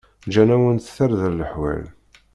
[0.25, 1.85] Gǧan-awent-d tarda leḥwal.